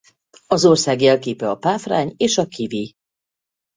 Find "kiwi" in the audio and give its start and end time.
2.45-2.93